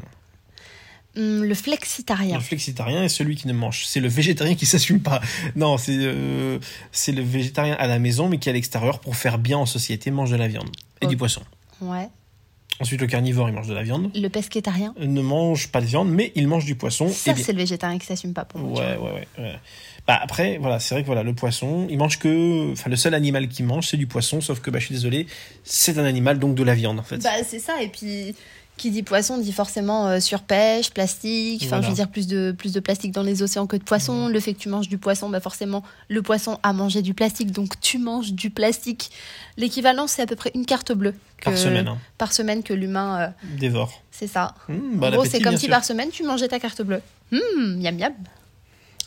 [1.17, 2.37] Hum, le flexitarien.
[2.37, 3.85] Le flexitarien est celui qui ne mange.
[3.87, 5.21] C'est le végétarien qui s'assume pas.
[5.55, 6.59] Non, c'est euh,
[6.93, 10.11] c'est le végétarien à la maison, mais qui à l'extérieur, pour faire bien en société,
[10.11, 10.69] mange de la viande
[11.01, 11.43] et du poisson.
[11.81, 12.09] Ouais.
[12.79, 14.11] Ensuite, le carnivore, il mange de la viande.
[14.15, 14.95] Le pesquétarien.
[15.01, 17.09] Ne mange pas de viande, mais il mange du poisson.
[17.09, 18.79] Ça, bien- c'est le végétarien qui s'assume pas pour moi.
[18.79, 19.57] Ouais, ouais, ouais, ouais.
[20.07, 23.15] Bah après, voilà, c'est vrai que voilà, le poisson, il mange que, enfin, le seul
[23.15, 25.27] animal qu'il mange, c'est du poisson, sauf que, bah, je suis désolé,
[25.65, 27.17] c'est un animal, donc de la viande, en fait.
[27.23, 27.83] Bah, c'est ça.
[27.83, 28.35] Et puis,
[28.77, 31.63] qui dit poisson dit forcément euh, surpêche, plastique.
[31.63, 31.83] Enfin, Voilà.
[31.85, 34.29] je veux dire, plus de, plus de plastique dans les océans que de poisson.
[34.29, 37.53] Le fait que tu manges du poisson, bah, forcément, le poisson a mangé du plastique.
[37.53, 39.11] Donc, tu manges du plastique.
[39.57, 41.15] L'équivalent, c'est à peu près une carte bleue.
[41.39, 41.99] que- par semaine, hein.
[42.19, 43.21] Par semaine que l'humain.
[43.21, 44.03] euh, Dévore.
[44.11, 44.55] c'est ça.
[44.69, 44.75] Bon
[45.07, 45.71] en gros, appétit, c'est comme si sûr.
[45.71, 47.01] par semaine, tu mangeais ta carte bleue.
[47.33, 48.13] Hum, miam miam.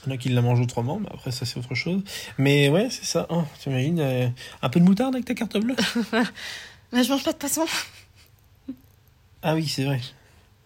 [0.05, 2.01] Il y en a qui la mangent autrement, mais après, ça, c'est autre chose.
[2.37, 3.27] Mais ouais, c'est ça.
[3.29, 4.27] Hein, T'imagines, euh,
[4.61, 5.75] un peu de moutarde avec ta carte bleue?
[6.91, 7.65] Mais je mange pas de poisson.
[9.41, 9.99] Ah oui, c'est vrai.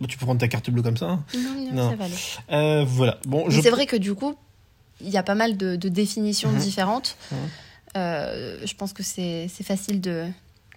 [0.02, 1.06] Bah, tu peux prendre ta carte bleue comme ça.
[1.10, 1.24] hein.
[1.36, 1.90] Non, non, Non.
[1.92, 2.16] ça va aller.
[2.52, 3.20] Euh, voilà.
[3.26, 3.62] Bon, je...
[3.62, 4.36] c'est vrai que du coup,
[5.02, 6.60] il y a pas mal de, de définitions Mhm.
[6.60, 7.18] différentes.
[7.32, 7.38] Mhm.
[7.98, 10.26] Euh, je pense que c'est facile de,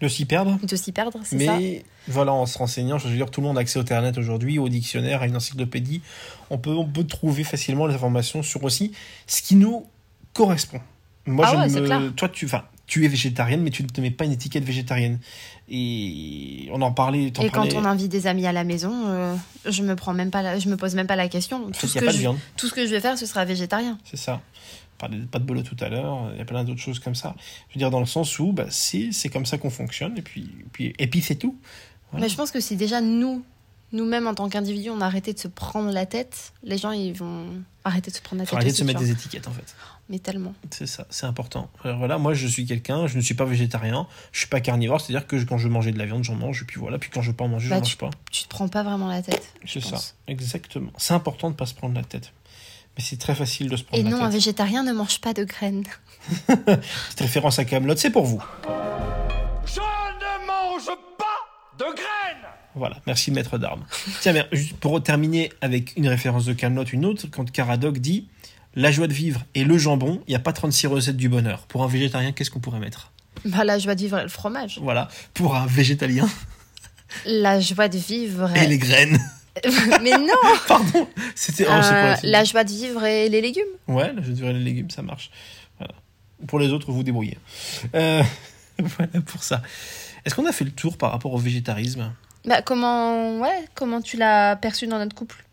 [0.02, 0.58] de s'y perdre.
[0.62, 1.56] de s'y perdre, c'est ça?
[1.58, 4.18] Mais voilà, en se renseignant, je veux dire, tout le monde a accès au Internet
[4.18, 6.02] aujourd'hui, au dictionnaire, à une encyclopédie.
[6.50, 8.92] On peut, on peut trouver facilement les informations sur aussi
[9.26, 9.86] ce qui nous
[10.34, 10.80] correspond.
[11.24, 12.02] Moi, Ah je ouais, me- clair.
[12.14, 15.18] toi, tu, enfin, tu es végétarienne, mais tu ne te mets pas une étiquette végétarienne.
[15.68, 17.30] Et on en parlait.
[17.32, 19.34] t'en Et quand on invite des amis à la maison, euh,
[19.68, 21.66] je me prends même pas, la- je me pose même pas la question.
[21.66, 22.38] En Tout ce, n'y a que pas de je, viande.
[22.56, 23.98] tout ce que je vais faire, ce sera végétarien.
[24.04, 24.40] C'est ça.
[24.94, 27.00] On parlait de pas de bolo tout à l'heure, il y a plein d'autres choses
[27.00, 27.34] comme ça.
[27.68, 30.22] Je veux dire, dans le sens où bah, c'est c'est comme ça qu'on fonctionne, et
[30.22, 31.56] puis, puis, et puis c'est tout.
[32.12, 32.24] Voilà.
[32.24, 33.44] Mais je pense que si déjà nous,
[33.92, 37.12] nous-mêmes en tant qu'individus, on a arrêté de se prendre la tête, les gens ils
[37.12, 37.46] vont
[37.84, 38.62] arrêter de se prendre la faut tête.
[38.62, 39.74] arrêter de se mettre des étiquettes en fait.
[40.08, 40.54] Mais tellement.
[40.70, 41.68] C'est ça, c'est important.
[41.82, 45.00] Alors voilà, moi je suis quelqu'un, je ne suis pas végétarien, je suis pas carnivore,
[45.00, 47.10] c'est-à-dire que quand je veux manger de la viande, j'en mange, et puis voilà, puis
[47.10, 48.10] quand je veux pas en manger, Bah, j'en mange pas.
[48.30, 49.52] Tu te prends pas vraiment la tête.
[49.66, 50.92] C'est ça, exactement.
[50.96, 52.32] C'est important de pas se prendre la tête.
[52.96, 54.34] Mais c'est très facile de se prendre Et non, la un tête.
[54.36, 55.84] végétarien ne mange pas de graines.
[56.48, 58.42] Cette référence à Camelot, c'est pour vous.
[59.66, 60.86] Je ne mange
[61.18, 63.84] pas de graines Voilà, merci maître d'armes.
[64.20, 68.28] Tiens, mais juste pour terminer avec une référence de Camelot, une autre, quand Caradoc dit
[68.76, 71.66] La joie de vivre et le jambon, il n'y a pas 36 recettes du bonheur.
[71.66, 73.10] Pour un végétarien, qu'est-ce qu'on pourrait mettre?
[73.46, 74.78] Bah, la joie de vivre et le fromage.
[74.82, 76.28] Voilà, pour un végétalien
[77.24, 78.54] La joie de vivre.
[78.56, 79.18] et les graines.
[80.02, 80.34] Mais non
[80.68, 81.64] Pardon, c'était.
[81.66, 83.62] oh, Euh, La joie de vivre et les légumes.
[83.88, 85.30] Ouais, la joie de vivre et les légumes, ça marche.
[85.78, 85.94] Voilà.
[86.46, 87.38] Pour les autres, vous débrouillez.
[87.94, 88.22] Euh,
[88.78, 89.62] voilà pour ça.
[90.26, 92.12] Est-ce qu'on a fait le tour par rapport au végétarisme?
[92.44, 95.45] Bah, comment, ouais, comment tu l'as perçu dans notre couple?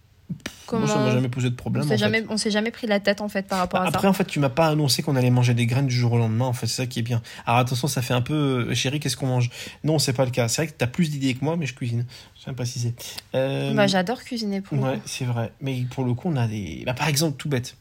[0.65, 0.85] Comment...
[0.85, 1.83] Moi, ça m'a jamais posé de problème.
[1.85, 4.01] on s'est jamais, on s'est jamais pris la tête en fait par rapport à Après,
[4.03, 4.09] ça.
[4.09, 6.45] en fait, tu m'as pas annoncé qu'on allait manger des graines du jour au lendemain.
[6.45, 7.21] En fait, c'est ça qui est bien.
[7.45, 9.49] Alors attention, ça fait un peu, euh, chérie, qu'est-ce qu'on mange?
[9.83, 10.47] Non, c'est pas le cas.
[10.47, 12.05] C'est vrai que t'as plus d'idées que moi, mais je cuisine.
[12.45, 12.51] Je.
[13.35, 15.51] Euh, Bah, j'adore cuisiner pour Ouais, c'est vrai.
[15.61, 16.83] Mais pour le coup, on a des.
[16.85, 17.75] Bah, par exemple, tout bête.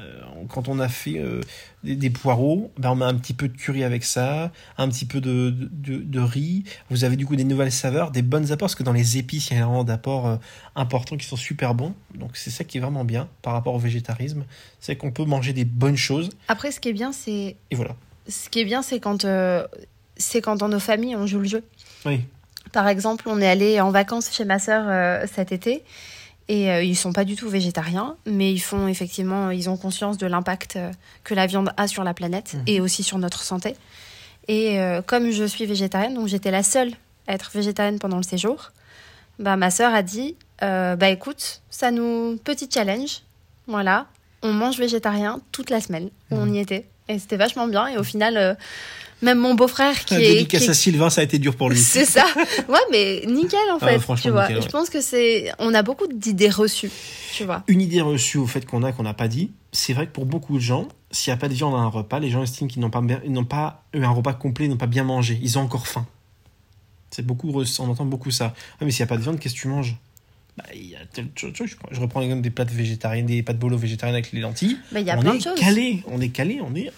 [0.00, 1.40] Euh, quand on a fait euh,
[1.84, 5.04] des, des poireaux, bah, on met un petit peu de curry avec ça, un petit
[5.04, 6.64] peu de, de, de riz.
[6.88, 9.50] Vous avez du coup des nouvelles saveurs, des bonnes apports, parce que dans les épices,
[9.50, 10.36] il y a vraiment d'apports euh,
[10.76, 11.94] importants qui sont super bons.
[12.14, 14.44] Donc c'est ça qui est vraiment bien par rapport au végétarisme.
[14.80, 16.30] C'est qu'on peut manger des bonnes choses.
[16.48, 17.94] Après, ce qui est bien, c'est Et voilà.
[18.28, 19.66] ce qui est bien, c'est quand euh,
[20.16, 21.62] c'est quand dans nos familles on joue le jeu.
[22.06, 22.20] Oui.
[22.72, 25.82] Par exemple, on est allé en vacances chez ma sœur cet été
[26.50, 30.18] et euh, ils sont pas du tout végétariens, mais ils font effectivement, ils ont conscience
[30.18, 30.90] de l'impact euh,
[31.22, 32.62] que la viande a sur la planète Mhm.
[32.66, 33.76] et aussi sur notre santé.
[34.48, 36.90] Et euh, comme je suis végétarienne, donc j'étais la seule
[37.28, 38.72] à être végétarienne pendant le séjour,
[39.38, 43.22] bah ma sœur a dit, euh, bah écoute, ça nous petit challenge,
[43.68, 44.06] voilà,
[44.42, 46.10] on mange végétarien toute la semaine.
[46.30, 46.54] On Mhm.
[46.54, 48.36] y était et c'était vachement bien et au final.
[48.36, 48.54] euh,
[49.22, 51.78] même mon beau-frère qui La est, dédicace à Sylvain, ça a été dur pour lui.
[51.78, 52.24] c'est ça.
[52.70, 53.98] Ouais, mais nickel en Ah, fait.
[53.98, 54.42] franchement, tu vois.
[54.44, 54.62] nickel, ouais.
[54.62, 55.52] Je pense que c'est.
[55.58, 56.90] On a beaucoup d'idées reçues.
[57.34, 57.62] Tu vois.
[57.68, 60.24] Une idée reçue au fait qu'on a, qu'on n'a pas dit, c'est vrai que pour
[60.24, 62.66] beaucoup de gens, s'il n'y a pas de viande à un repas, les gens estiment
[62.68, 65.58] qu'ils n'ont pas, n'ont pas eu un repas complet, ils n'ont pas bien mangé, ils
[65.58, 66.06] ont encore faim.
[67.10, 68.54] C'est beaucoup, on entend beaucoup ça.
[68.80, 69.96] Ah, mais s'il n'y a pas de viande, qu'est-ce que tu manges?
[70.56, 74.16] Bah, il y a tel- Je reprends l'exemple des plats végétariens, des pâtes bolo végétariennes
[74.16, 74.78] avec les lentilles.
[74.92, 75.58] Mais il y a on plein est de choses.
[75.58, 76.88] calé, on est calé, on est,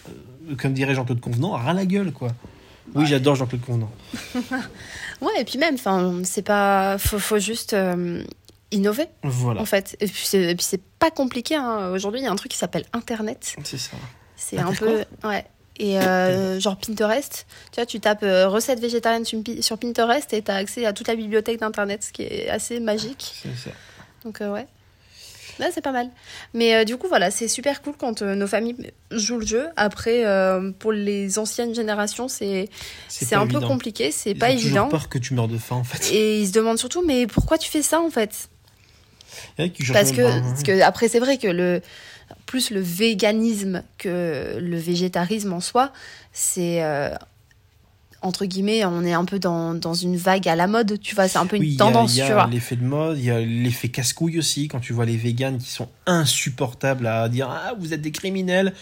[0.51, 2.29] euh, comme dirait Jean-Claude Convenant, ras la gueule, quoi.
[2.95, 3.91] Oui, j'adore Jean-Claude Convenant.
[5.21, 6.99] Ouais, et puis même, enfin, c'est pas.
[6.99, 8.25] Faut, faut juste euh,
[8.73, 9.97] innover Voilà, en fait.
[10.01, 11.55] Et puis c'est, pas compliqué.
[11.55, 11.91] hein.
[11.95, 13.55] Aujourd'hui, il y a un truc qui s'appelle Internet.
[13.63, 13.97] c'est ça.
[14.37, 14.75] C'est Inter un
[15.23, 15.29] peu.
[15.29, 15.45] Ouais.
[15.79, 20.33] Et euh, genre Pinterest, tu vois, tu tapes euh, recettes végétariennes sur Pi- sur Pinterest
[20.35, 23.33] et t'as accès à toute la bibliothèque d'internet, ce qui est assez magique.
[23.43, 23.71] C'est ça.
[24.25, 24.67] Donc euh, ouais.
[25.59, 26.09] Là, c'est pas mal.
[26.55, 29.67] Mais euh, du coup, voilà, c'est super cool quand nos familles jouent le jeu.
[29.77, 30.25] Après,
[30.79, 32.69] pour les anciennes générations, c'est
[33.09, 33.69] c'est un peu évident.
[33.69, 34.89] compliqué, c'est Ils pas ont toujours évident.
[34.89, 36.11] peur que tu meurs de faim, en fait.
[36.13, 38.49] Et ils se demandent surtout, mais pourquoi tu fais ça en fait?
[39.59, 41.83] Il y en a qui cherchent Parce que, parce que après, c'est vrai que le
[42.53, 45.91] plus le véganisme que le végétarisme en soi,
[46.35, 47.15] c'est euh,
[48.21, 51.29] entre guillemets, on est un peu dans, dans une vague à la mode, tu vois,
[51.29, 52.47] c'est un peu une Oui, il y a- tendance, il y a, tu vois.
[52.49, 55.71] l'effet de mode, il y a l'effet casse-couille aussi, quand tu vois les véganes qui
[55.71, 58.75] sont insupportables à dire Ah, vous êtes des criminels.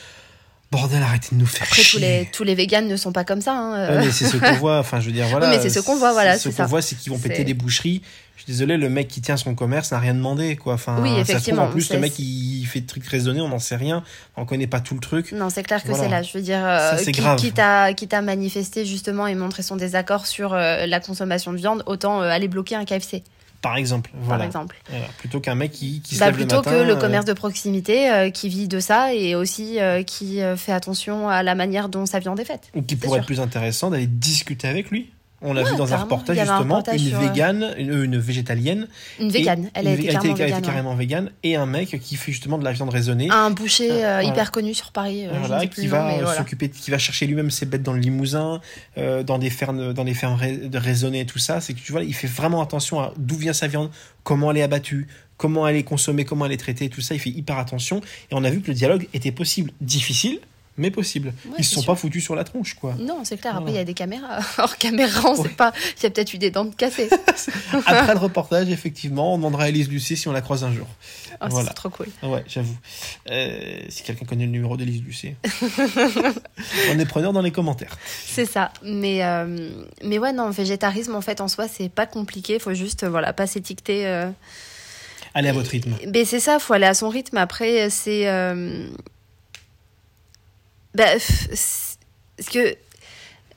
[0.71, 2.01] Bordel, arrêtez de nous faire Après, tous chier.
[2.01, 3.53] les, tous les véganes ne sont pas comme ça.
[3.55, 3.99] hein, euh.
[3.99, 5.49] Ouais, mais c'est ce qu'on voit, enfin je veux dire, voilà.
[5.51, 6.67] Oui, mais c'est ce qu'on voit, voilà, Ce qu'on ça.
[6.67, 8.03] voit, c'est qu'ils vont péter des boucheries.
[8.37, 10.75] Je suis désolé, le mec qui tient son commerce n'a rien demandé, quoi.
[10.75, 13.41] Enfin, Oui, ça se trouve, effectivement, en plus, le mec, il fait des trucs raisonnés,
[13.41, 14.03] on n'en sait rien.
[14.37, 15.33] On connaît pas tout le truc.
[15.33, 16.05] Non, c'est clair que Voilà.
[16.05, 16.23] c'est là.
[16.23, 17.37] Je veux dire, euh, Ça, qui, grave.
[17.39, 21.59] quitte, à, quitte à manifester justement et montrer son désaccord sur euh, la consommation de
[21.59, 23.25] viande, autant euh, aller bloquer un KFC,
[23.63, 24.39] Par exemple, voilà.
[24.39, 24.77] par exemple.
[24.89, 25.07] Voilà.
[25.19, 26.71] Plutôt qu'un mec qui, qui se Bah, lève plutôt le matin.
[26.71, 30.41] que le euh, commerce de proximité euh, qui vit de ça et aussi euh, qui
[30.57, 32.71] fait attention à la manière dont sa viande est faite.
[32.75, 33.21] Ou qui pourrait sûr.
[33.21, 35.11] être plus intéressant d'aller discuter avec lui.
[35.43, 36.05] On l'a Ouais, vu dans un carrément.
[36.05, 38.87] reportage un justement, reportage une euh, végane, une, une végétalienne.
[39.19, 40.53] Une végane, elle a été été végane.
[40.53, 40.61] ouais.
[40.61, 43.29] carrément végane, et un mec qui fait justement de la viande raisonnée.
[43.31, 44.23] Un boucher euh, Voilà.
[44.25, 46.37] hyper connu sur Paris, euh, Voilà, qui va mais voilà.
[46.37, 48.61] s'occuper, qui va chercher lui-même ses bêtes dans le Limousin,
[48.99, 50.39] euh, dans des fermes, dans des fermes
[50.75, 51.61] raisonnées et tout ça.
[51.63, 53.91] C'est que tu vois, il fait vraiment attention à d'où vient sa viande,
[54.25, 55.07] comment elle est abattue,
[55.39, 57.15] comment elle est consommée, comment elle est traitée, tout ça.
[57.15, 58.03] Il fait hyper attention.
[58.31, 60.39] Et on a vu que le dialogue était possible, difficile,
[60.81, 61.33] mais possible.
[61.47, 61.93] Ouais, Ils se sont sûr.
[61.93, 62.95] pas foutus sur la tronche, quoi.
[62.99, 63.57] Non, c'est clair.
[63.57, 64.41] Après, il y a des caméras.
[64.59, 65.49] Hors caméra, on Ouais.
[65.49, 65.73] sait pas.
[65.99, 67.09] Il y a peut-être eu des dents de cassé.
[67.87, 70.87] Après le reportage, effectivement, on demandera à Elise Lucet si on la croise un jour.
[71.43, 71.69] Oh, Voilà.
[71.69, 72.07] C'est trop cool.
[72.23, 72.77] Ouais, j'avoue.
[73.31, 75.37] Euh, si quelqu'un connaît le numéro d'Elise Lucet,
[76.93, 77.97] on est preneur dans les commentaires.
[78.27, 78.73] C'est ça.
[78.83, 79.71] Mais, euh,
[80.05, 82.55] mais ouais, non, végétarisme, en fait, en soi, c'est pas compliqué.
[82.55, 84.07] Il faut juste, euh, voilà, pas s'étiqueter.
[84.07, 84.31] euh.
[85.35, 85.95] Allez à votre rythme.
[86.13, 87.37] Mais c'est ça, faut aller à son rythme.
[87.37, 88.29] Après, c'est.
[88.29, 88.89] euh,
[90.95, 92.77] bah, parce que.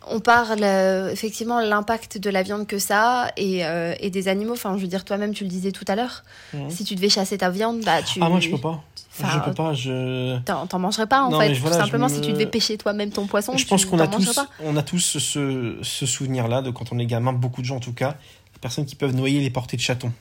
[0.05, 4.27] On parle euh, effectivement l'impact de la viande que ça a et, euh, et des
[4.27, 4.51] animaux.
[4.51, 6.25] Enfin, je veux dire, toi-même, tu le disais tout à l'heure.
[6.67, 8.19] Si tu devais chasser ta viande, bah tu.
[8.21, 8.83] Ah, moi, je peux pas.
[9.17, 10.39] Enfin, je peux pas, je...
[10.39, 11.53] T'en mangerais pas en Non, fait.
[11.53, 14.07] Tout voilà, simplement, me- si tu devais pêcher toi-même ton poisson, Je pense qu'on a
[14.07, 14.47] tous, pas.
[14.61, 17.79] on a tous ce, ce souvenir-là de quand on est gamin, beaucoup de gens en
[17.79, 18.17] tout cas,
[18.53, 20.11] des personnes qui peuvent noyer les portées de chatons.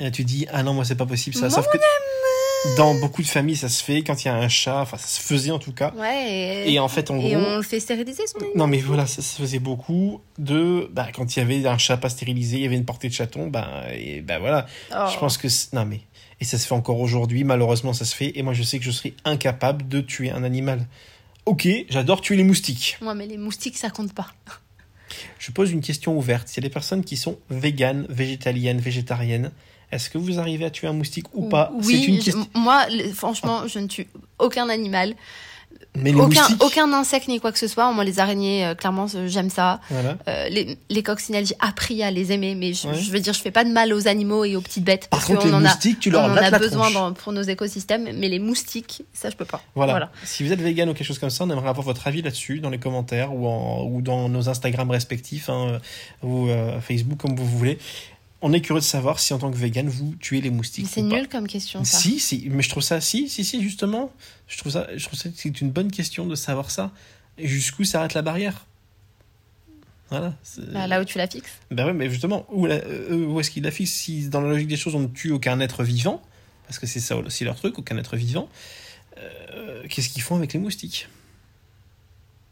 [0.00, 1.42] Et là, tu dis, ah non, moi c'est pas possible ça.
[1.48, 1.76] Moi, Sauf que
[2.76, 5.06] dans beaucoup de familles, ça se fait quand il y a un chat, enfin ça
[5.06, 5.92] se faisait en tout cas.
[5.96, 6.64] Ouais.
[6.66, 7.40] Et, Et en fait, en et gros.
[7.44, 8.56] on le fait stériliser son animal.
[8.56, 11.96] Non mais voilà, ça se faisait beaucoup de bah, quand il y avait un chat
[11.96, 14.66] pas stérilisé, il y avait une portée de chaton, bah et bah voilà.
[14.94, 15.06] Oh.
[15.12, 16.00] Je pense que c'est- non mais
[16.40, 18.84] et ça se fait encore aujourd'hui, malheureusement ça se fait et moi je sais que
[18.84, 20.86] je serais incapable de tuer un animal.
[21.46, 22.98] OK, j'adore tuer les moustiques.
[23.02, 24.28] Moi, mais les moustiques, ça compte pas.
[25.40, 26.48] Je pose une question ouverte.
[26.56, 29.50] A des personnes qui sont véganes, végétaliennes, végétariennes,
[29.92, 32.48] est-ce que vous arrivez à tuer un moustique ou pas C'est Oui, une je- question.
[32.54, 35.14] moi, franchement, je ne tue aucun animal,
[35.94, 37.92] Mais aucun, moustiques, aucun insecte ni quoi que ce soit.
[37.92, 39.78] Moi, les araignées, euh, clairement, j'aime ça.
[39.90, 40.16] voilà.
[40.26, 42.94] Euh, les, les coccinelles, j'ai appris à les aimer, mais je, Ouais.
[42.94, 45.08] je veux dire, je fais pas de mal aux animaux et aux petites bêtes.
[45.08, 46.90] Par parce contre, qu'on les en a, moustiques, tu on leur en battes a besoin
[46.90, 49.60] dans- pour nos écosystèmes, mais les moustiques, ça, je peux pas.
[49.74, 49.92] Voilà.
[49.92, 50.10] Voilà.
[50.24, 52.60] Si vous êtes vegan ou quelque chose comme ça, on aimerait avoir votre avis là-dessus
[52.60, 55.78] dans les commentaires ou, en, ou dans nos Instagram respectifs hein,
[56.22, 57.78] ou euh, Facebook comme vous voulez.
[58.44, 60.86] On est curieux de savoir si en tant que vegan vous tuez les moustiques.
[60.90, 61.06] C'est pas.
[61.16, 61.96] nul comme question, ça.
[61.98, 64.12] Si, si, mais je trouve ça, si, si, si, justement,
[64.48, 66.90] je trouve ça, je trouve ça c'est une bonne question de savoir ça.
[67.38, 68.66] Et jusqu'où s'arrête la barrière
[70.10, 70.34] Voilà.
[70.42, 71.52] c'est- Bah, là où tu la fixes.
[71.70, 74.48] Ben ouais, mais justement, où, la- euh, où est-ce qu'il la fixe Si dans la
[74.50, 76.20] logique des choses, on ne tue aucun être vivant,
[76.66, 78.48] parce que c'est ça aussi leur truc, aucun être vivant,
[79.18, 81.08] euh, qu'est-ce qu'ils font avec les moustiques?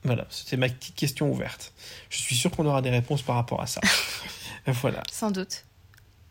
[0.05, 1.73] Voilà, c'était ma petite question ouverte.
[2.09, 3.81] Je suis sûr qu'on aura des réponses par rapport à ça.
[4.67, 5.03] voilà.
[5.13, 5.65] Sans doute.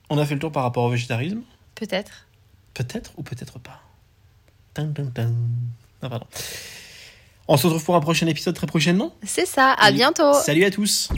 [0.10, 1.42] On a fait le tour par rapport au végétarisme
[1.76, 2.26] Peut-être.
[2.74, 3.82] Peut-être ou peut-être pas.
[4.74, 5.32] Tan, tan, tan.
[6.02, 6.26] Ah, pardon.
[7.48, 9.14] On se retrouve pour un prochain épisode très prochainement.
[9.24, 9.72] C'est ça.
[9.74, 10.34] À Et- bientôt.
[10.34, 11.10] Salut à tous